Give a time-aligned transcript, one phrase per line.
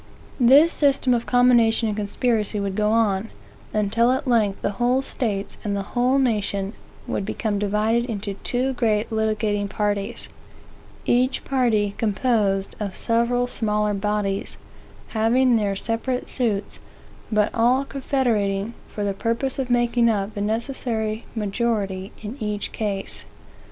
[0.39, 3.29] This system of combination and conspiracy would go on,
[3.71, 6.73] until at length whole states and a whole nation
[7.05, 10.27] would become divided into two great litigating parties,
[11.05, 14.57] each party composed of several smaller bodies,
[15.09, 16.79] having their separate suits,
[17.31, 23.25] but all confederating for the purpose of making up the necessary majority in each case.